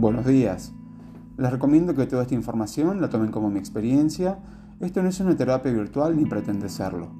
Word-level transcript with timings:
Buenos 0.00 0.24
días. 0.24 0.72
Les 1.36 1.50
recomiendo 1.50 1.94
que 1.94 2.06
toda 2.06 2.22
esta 2.22 2.34
información 2.34 3.02
la 3.02 3.10
tomen 3.10 3.30
como 3.30 3.50
mi 3.50 3.58
experiencia. 3.58 4.38
Esto 4.80 5.02
no 5.02 5.10
es 5.10 5.20
una 5.20 5.36
terapia 5.36 5.70
virtual 5.72 6.16
ni 6.16 6.24
pretende 6.24 6.70
serlo. 6.70 7.10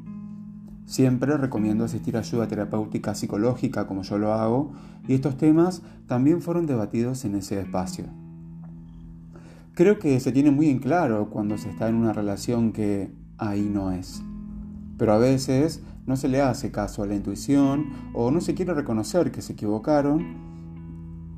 Siempre 0.87 1.37
recomiendo 1.37 1.85
asistir 1.85 2.17
a 2.17 2.21
ayuda 2.21 2.49
terapéutica 2.49 3.15
psicológica 3.15 3.87
como 3.87 4.01
yo 4.01 4.17
lo 4.17 4.33
hago 4.33 4.73
y 5.07 5.13
estos 5.13 5.37
temas 5.37 5.83
también 6.07 6.41
fueron 6.41 6.65
debatidos 6.65 7.23
en 7.27 7.35
ese 7.35 7.61
espacio. 7.61 8.07
Creo 9.75 9.99
que 9.99 10.19
se 10.19 10.33
tiene 10.33 10.51
muy 10.51 10.71
en 10.71 10.79
claro 10.79 11.29
cuando 11.29 11.59
se 11.59 11.69
está 11.69 11.87
en 11.91 11.97
una 11.97 12.15
relación 12.15 12.73
que 12.73 13.13
ahí 13.37 13.69
no 13.71 13.93
es. 13.93 14.23
Pero 14.97 15.13
a 15.13 15.19
veces 15.19 15.83
no 16.07 16.17
se 16.17 16.29
le 16.29 16.41
hace 16.41 16.71
caso 16.71 17.03
a 17.03 17.07
la 17.07 17.15
intuición 17.15 17.91
o 18.15 18.31
no 18.31 18.41
se 18.41 18.55
quiere 18.55 18.73
reconocer 18.73 19.33
que 19.33 19.43
se 19.43 19.53
equivocaron 19.53 20.49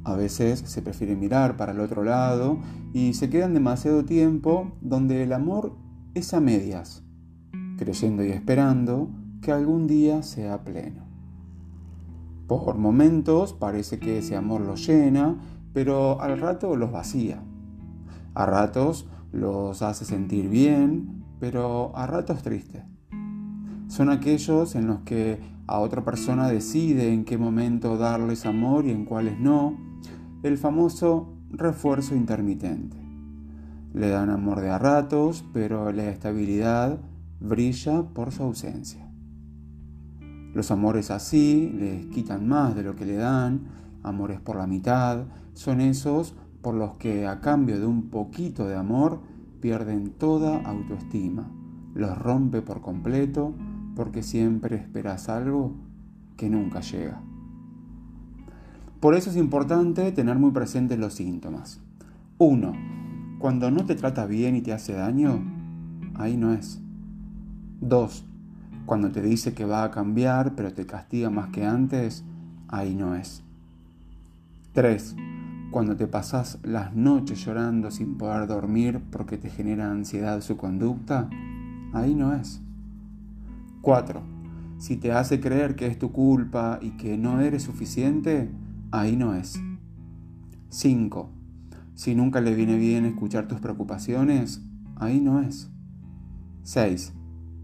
a 0.05 0.15
veces 0.17 0.61
se 0.61 0.83
prefiere 0.83 1.17
mirar 1.17 1.57
para 1.57 1.73
el 1.73 1.81
otro 1.81 2.03
lado 2.03 2.59
y 2.93 3.15
se 3.15 3.31
quedan 3.31 3.55
demasiado 3.55 4.05
tiempo 4.05 4.73
donde 4.81 5.23
el 5.23 5.33
amor 5.33 5.77
es 6.15 6.35
a 6.35 6.41
medias, 6.41 7.05
creyendo 7.79 8.25
y 8.25 8.31
esperando 8.31 9.11
que 9.41 9.53
algún 9.53 9.87
día 9.87 10.23
sea 10.23 10.65
pleno. 10.65 11.05
Por 12.47 12.77
momentos 12.77 13.53
parece 13.53 13.99
que 13.99 14.19
ese 14.19 14.37
amor 14.37 14.61
los 14.61 14.87
llena, 14.87 15.37
pero 15.73 16.21
al 16.21 16.39
rato 16.39 16.77
los 16.77 16.93
vacía. 16.93 17.43
A 18.35 18.47
ratos 18.47 19.09
los 19.31 19.83
hace 19.83 20.05
sentir 20.05 20.49
bien, 20.49 21.25
pero 21.41 21.97
a 21.97 22.07
ratos 22.07 22.43
tristes. 22.43 22.83
Son 23.89 24.11
aquellos 24.11 24.75
en 24.75 24.87
los 24.87 25.01
que 25.01 25.39
a 25.67 25.79
otra 25.79 26.05
persona 26.05 26.49
decide 26.49 27.13
en 27.13 27.25
qué 27.25 27.39
momento 27.39 27.97
darles 27.97 28.47
amor 28.47 28.87
y 28.87 28.91
en 28.91 29.05
cuáles 29.05 29.39
no, 29.39 29.92
el 30.43 30.59
famoso 30.59 31.35
refuerzo 31.51 32.15
intermitente. 32.17 32.97
Le 33.95 34.09
dan 34.09 34.31
amor 34.31 34.61
de 34.61 34.71
a 34.71 34.79
ratos, 34.79 35.45
pero 35.53 35.93
la 35.93 36.09
estabilidad 36.09 36.99
brilla 37.41 38.03
por 38.03 38.33
su 38.33 38.43
ausencia. 38.43 39.09
Los 40.55 40.71
amores 40.71 41.11
así 41.11 41.73
les 41.79 42.07
quitan 42.07 42.49
más 42.49 42.75
de 42.75 42.83
lo 42.83 42.97
que 42.97 43.07
le 43.07 43.17
dan, 43.17 43.63
amores 44.03 44.41
por 44.41 44.57
la 44.57 44.67
mitad, 44.67 45.25
son 45.55 45.81
esos 45.81 46.35
por 46.61 46.75
los 46.75 46.95
que 46.95 47.27
a 47.27 47.41
cambio 47.41 47.79
de 47.79 47.87
un 47.87 48.11
poquito 48.11 48.67
de 48.67 48.77
amor 48.77 49.21
pierden 49.61 50.11
toda 50.11 50.59
autoestima, 50.63 51.51
los 51.95 52.19
rompe 52.19 52.63
por 52.63 52.81
completo 52.81 53.55
porque 53.95 54.23
siempre 54.23 54.77
esperas 54.77 55.29
algo 55.29 55.75
que 56.37 56.51
nunca 56.51 56.81
llega. 56.81 57.21
Por 59.03 59.17
eso 59.17 59.31
es 59.31 59.37
importante 59.37 60.13
tener 60.13 60.39
muy 60.39 60.53
presentes 60.53 60.97
los 60.97 61.15
síntomas. 61.15 61.81
1. 62.39 62.73
Cuando 63.41 63.69
no 63.73 63.85
te 63.85 63.97
trata 63.97 64.27
bien 64.27 64.55
y 64.55 64.61
te 64.61 64.73
hace 64.73 64.93
daño, 64.93 65.43
ahí 66.15 66.37
no 66.37 66.53
es. 66.53 66.81
2. 67.81 68.25
Cuando 68.87 69.11
te 69.11 69.21
dice 69.21 69.55
que 69.55 69.65
va 69.65 69.83
a 69.83 69.91
cambiar 69.91 70.55
pero 70.55 70.73
te 70.73 70.87
castiga 70.87 71.31
más 71.31 71.49
que 71.49 71.67
antes, 71.67 72.25
ahí 72.69 72.95
no 72.95 73.17
es. 73.17 73.43
3. 74.73 75.17
Cuando 75.73 75.97
te 75.97 76.07
pasas 76.07 76.61
las 76.63 76.95
noches 76.95 77.45
llorando 77.45 77.91
sin 77.91 78.17
poder 78.17 78.47
dormir 78.47 79.03
porque 79.11 79.37
te 79.37 79.51
genera 79.51 79.91
ansiedad 79.91 80.41
su 80.43 80.57
conducta, 80.57 81.29
ahí 81.93 82.15
no 82.15 82.35
es. 82.35 82.61
4. 83.81 84.23
Si 84.79 84.97
te 84.97 85.11
hace 85.11 85.41
creer 85.41 85.75
que 85.75 85.89
es 85.89 85.99
tu 85.99 86.13
culpa 86.13 86.79
y 86.81 86.91
que 86.91 87.19
no 87.19 87.41
eres 87.41 87.65
suficiente, 87.65 88.49
ahí 88.93 89.17
no 89.17 89.35
es. 89.35 89.61
5. 90.69 91.31
Si 91.95 92.15
nunca 92.15 92.41
le 92.41 92.55
viene 92.55 92.77
bien 92.77 93.05
escuchar 93.07 93.49
tus 93.49 93.59
preocupaciones, 93.59 94.63
ahí 94.97 95.21
no 95.21 95.41
es. 95.41 95.71
6. 96.63 97.15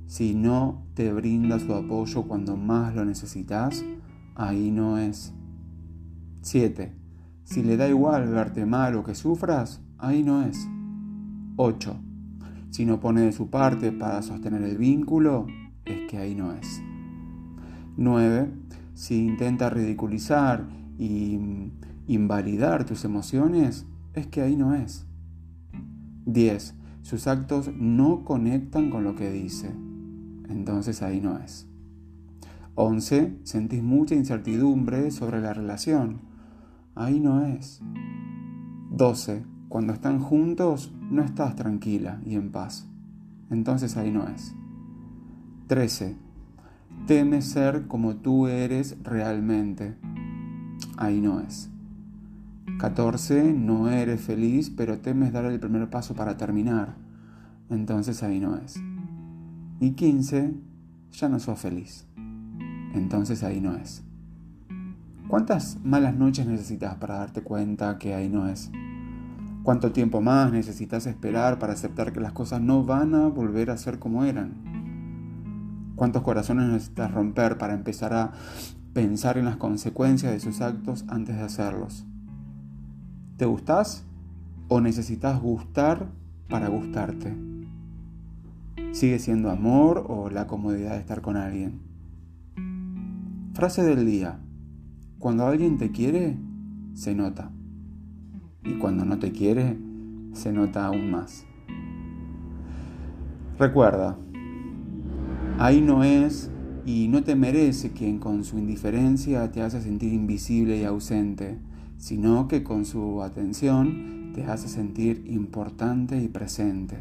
Si 0.06 0.34
no 0.34 0.86
te 0.94 1.12
brinda 1.12 1.58
su 1.58 1.74
apoyo 1.74 2.24
cuando 2.24 2.56
más 2.56 2.94
lo 2.94 3.04
necesitas, 3.04 3.84
ahí 4.34 4.70
no 4.70 4.98
es. 4.98 5.34
7. 6.40 6.94
Si 7.44 7.62
le 7.62 7.76
da 7.76 7.88
igual 7.88 8.28
verte 8.28 8.66
mal 8.66 8.96
o 8.96 9.04
que 9.04 9.14
sufras, 9.14 9.82
ahí 9.98 10.22
no 10.22 10.42
es. 10.42 10.66
8. 11.56 11.96
Si 12.70 12.86
no 12.86 13.00
pone 13.00 13.22
de 13.22 13.32
su 13.32 13.50
parte 13.50 13.92
para 13.92 14.22
sostener 14.22 14.62
el 14.62 14.78
vínculo, 14.78 15.46
es 15.84 16.08
que 16.08 16.18
ahí 16.18 16.34
no 16.34 16.52
es. 16.52 16.82
9. 17.96 18.50
Si 18.94 19.26
intenta 19.26 19.70
ridiculizar 19.70 20.77
y 20.98 21.38
invalidar 22.06 22.84
tus 22.84 23.04
emociones, 23.04 23.86
es 24.14 24.26
que 24.26 24.42
ahí 24.42 24.56
no 24.56 24.74
es. 24.74 25.06
10. 26.26 26.74
Sus 27.02 27.26
actos 27.26 27.70
no 27.74 28.24
conectan 28.24 28.90
con 28.90 29.04
lo 29.04 29.14
que 29.14 29.30
dice, 29.30 29.70
entonces 30.48 31.02
ahí 31.02 31.20
no 31.20 31.38
es. 31.38 31.66
11. 32.74 33.38
Sentís 33.44 33.82
mucha 33.82 34.14
incertidumbre 34.14 35.10
sobre 35.10 35.40
la 35.40 35.54
relación, 35.54 36.20
ahí 36.94 37.18
no 37.20 37.44
es. 37.44 37.80
12. 38.90 39.44
Cuando 39.68 39.92
están 39.92 40.18
juntos 40.18 40.92
no 41.10 41.22
estás 41.22 41.56
tranquila 41.56 42.20
y 42.24 42.34
en 42.34 42.50
paz, 42.50 42.88
entonces 43.50 43.96
ahí 43.96 44.10
no 44.10 44.26
es. 44.28 44.54
13. 45.68 46.16
Teme 47.06 47.42
ser 47.42 47.86
como 47.86 48.16
tú 48.16 48.48
eres 48.48 48.96
realmente, 49.02 49.96
ahí 50.98 51.20
no 51.20 51.40
es. 51.40 51.70
14. 52.78 53.54
No 53.54 53.90
eres 53.90 54.20
feliz, 54.20 54.70
pero 54.70 54.98
temes 54.98 55.32
dar 55.32 55.46
el 55.46 55.58
primer 55.58 55.88
paso 55.88 56.14
para 56.14 56.36
terminar. 56.36 56.94
Entonces 57.70 58.22
ahí 58.22 58.40
no 58.40 58.56
es. 58.56 58.80
Y 59.80 59.92
15. 59.92 60.54
Ya 61.12 61.28
no 61.28 61.40
sos 61.40 61.58
feliz. 61.58 62.06
Entonces 62.94 63.42
ahí 63.42 63.60
no 63.60 63.74
es. 63.74 64.04
¿Cuántas 65.28 65.78
malas 65.84 66.14
noches 66.14 66.46
necesitas 66.46 66.94
para 66.96 67.18
darte 67.18 67.42
cuenta 67.42 67.98
que 67.98 68.14
ahí 68.14 68.28
no 68.28 68.48
es? 68.48 68.70
¿Cuánto 69.62 69.92
tiempo 69.92 70.20
más 70.20 70.52
necesitas 70.52 71.06
esperar 71.06 71.58
para 71.58 71.74
aceptar 71.74 72.12
que 72.12 72.20
las 72.20 72.32
cosas 72.32 72.60
no 72.62 72.84
van 72.84 73.14
a 73.14 73.26
volver 73.26 73.70
a 73.70 73.76
ser 73.76 73.98
como 73.98 74.24
eran? 74.24 74.77
¿Cuántos 75.98 76.22
corazones 76.22 76.68
necesitas 76.68 77.12
romper 77.12 77.58
para 77.58 77.74
empezar 77.74 78.14
a 78.14 78.32
pensar 78.98 79.38
en 79.38 79.44
las 79.44 79.56
consecuencias 79.56 80.32
de 80.32 80.40
sus 80.40 80.60
actos 80.60 81.04
antes 81.06 81.36
de 81.36 81.42
hacerlos. 81.42 82.04
¿Te 83.36 83.44
gustás 83.44 84.04
o 84.66 84.80
necesitas 84.80 85.40
gustar 85.40 86.08
para 86.48 86.68
gustarte? 86.68 87.36
¿Sigue 88.90 89.20
siendo 89.20 89.50
amor 89.50 90.04
o 90.08 90.30
la 90.30 90.48
comodidad 90.48 90.94
de 90.94 90.98
estar 90.98 91.20
con 91.20 91.36
alguien? 91.36 91.80
Frase 93.54 93.84
del 93.84 94.04
día. 94.04 94.40
Cuando 95.20 95.46
alguien 95.46 95.78
te 95.78 95.92
quiere, 95.92 96.36
se 96.94 97.14
nota. 97.14 97.52
Y 98.64 98.78
cuando 98.78 99.04
no 99.04 99.20
te 99.20 99.30
quiere, 99.30 99.78
se 100.32 100.52
nota 100.52 100.86
aún 100.86 101.10
más. 101.10 101.44
Recuerda, 103.60 104.16
ahí 105.58 105.80
no 105.80 106.04
es 106.04 106.50
y 106.86 107.08
no 107.08 107.22
te 107.22 107.34
merece 107.34 107.90
quien 107.90 108.18
con 108.18 108.44
su 108.44 108.58
indiferencia 108.58 109.50
te 109.50 109.60
hace 109.60 109.82
sentir 109.82 110.12
invisible 110.12 110.78
y 110.78 110.84
ausente, 110.84 111.58
sino 111.98 112.48
que 112.48 112.62
con 112.62 112.84
su 112.84 113.22
atención 113.22 114.32
te 114.34 114.44
hace 114.44 114.68
sentir 114.68 115.24
importante 115.26 116.20
y 116.22 116.28
presente. 116.28 116.98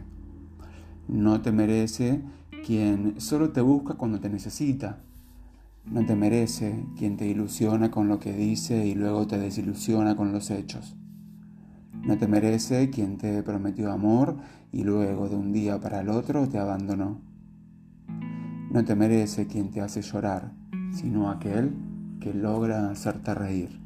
No 1.08 1.42
te 1.42 1.52
merece 1.52 2.22
quien 2.66 3.22
solo 3.22 3.52
te 3.52 3.62
busca 3.62 3.94
cuando 3.94 4.20
te 4.20 4.30
necesita. 4.30 5.00
No 5.86 6.06
te 6.06 6.16
merece 6.16 6.84
quien 6.98 7.16
te 7.16 7.28
ilusiona 7.28 7.92
con 7.92 8.10
lo 8.10 8.20
que 8.20 8.34
dice 8.34 8.86
y 8.86 8.96
luego 8.96 9.26
te 9.28 9.38
desilusiona 9.38 10.16
con 10.16 10.34
los 10.34 10.52
hechos. 10.52 10.98
No 12.04 12.18
te 12.18 12.28
merece 12.28 12.90
quien 12.90 13.18
te 13.18 13.42
prometió 13.44 13.92
amor 13.92 14.36
y 14.74 14.84
luego 14.84 15.30
de 15.30 15.36
un 15.36 15.54
día 15.54 15.80
para 15.80 16.02
el 16.02 16.10
otro 16.10 16.50
te 16.50 16.58
abandonó. 16.58 17.22
No 18.70 18.84
te 18.84 18.96
merece 18.96 19.48
quien 19.48 19.72
te 19.72 19.80
hace 19.82 20.02
llorar, 20.02 20.52
sino 20.92 21.30
aquel 21.30 21.74
que 22.20 22.34
logra 22.34 22.90
hacerte 22.90 23.34
reír. 23.34 23.80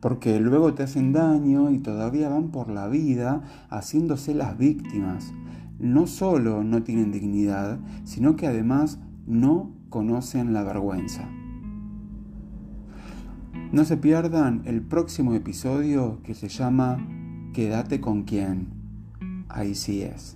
Porque 0.00 0.38
luego 0.38 0.74
te 0.74 0.84
hacen 0.84 1.12
daño 1.12 1.70
y 1.70 1.78
todavía 1.78 2.28
van 2.28 2.50
por 2.50 2.70
la 2.70 2.86
vida 2.86 3.42
haciéndose 3.70 4.34
las 4.34 4.56
víctimas. 4.56 5.32
No 5.80 6.06
solo 6.06 6.62
no 6.62 6.84
tienen 6.84 7.10
dignidad, 7.10 7.80
sino 8.04 8.36
que 8.36 8.46
además 8.46 9.00
no 9.26 9.72
conocen 9.88 10.52
la 10.52 10.62
vergüenza. 10.62 11.28
No 13.72 13.84
se 13.84 13.96
pierdan 13.96 14.62
el 14.64 14.80
próximo 14.80 15.34
episodio 15.34 16.20
que 16.22 16.34
se 16.34 16.48
llama 16.48 17.04
Quédate 17.52 18.00
con 18.00 18.22
quién. 18.22 18.68
Ahí 19.48 19.74
sí 19.74 20.02
es. 20.02 20.35